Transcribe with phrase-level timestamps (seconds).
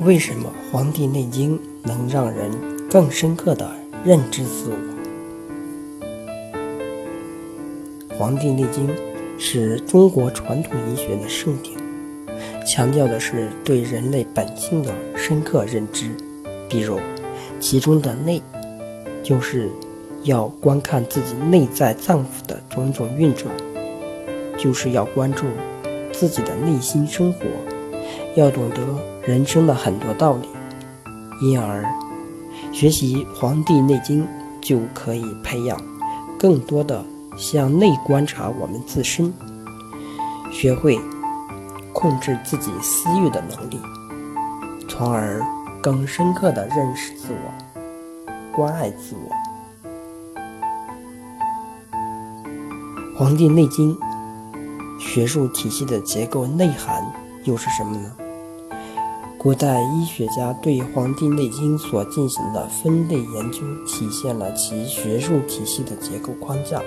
[0.00, 2.52] 为什么《黄帝内经》能让人
[2.88, 3.68] 更深刻地
[4.04, 4.76] 认知自我？
[8.16, 8.86] 《黄帝内经》
[9.40, 11.76] 是中国传统医学的圣典，
[12.64, 16.12] 强调的是对人类本性的深刻认知。
[16.68, 17.00] 比如，
[17.58, 18.40] 其中的“内”，
[19.24, 19.68] 就是
[20.22, 23.52] 要观看自己内在脏腑的种种运转，
[24.56, 25.44] 就是要关注
[26.12, 27.40] 自己的内心生活，
[28.36, 28.76] 要懂得
[29.28, 30.48] 人生的很多道理。
[31.42, 31.84] 因而，
[32.72, 34.24] 学习《黄帝内经》
[34.62, 35.78] 就可以培养
[36.38, 37.04] 更多的
[37.36, 39.30] 向内观察我们自身，
[40.50, 40.98] 学会
[41.92, 43.78] 控制自己私欲的能力，
[44.88, 45.44] 从而
[45.82, 49.30] 更深刻地认识自我，关爱自我。
[53.14, 53.94] 《黄帝内经》
[54.98, 57.04] 学术体系的结构内涵
[57.44, 58.10] 又是什么呢？
[59.38, 66.82] 古代医学家对《黄帝内经》所进行的分类研究，体现了其学术体系的结构框架。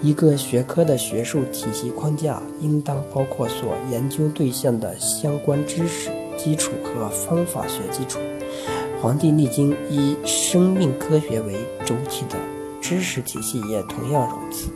[0.00, 8.18] 一个学科的学术体系框架，应当包括所研究对象的相关知识基础和方法学基础。
[9.02, 12.38] 《黄帝内经》以生命科学为主体的
[12.80, 14.68] 知识体系也同样如此。《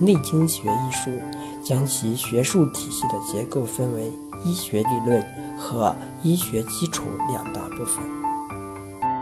[0.00, 1.10] 内经学》一书
[1.62, 4.10] 将其学术体系的结构分为
[4.44, 5.24] 医学理论。
[5.60, 8.29] 和医学基础两大部分。